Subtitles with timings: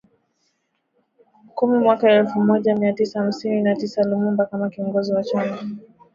[1.55, 5.57] kumi mwaka elfu moja mia tisa hamsini na tisa Lumumba kama kiongozi wa chama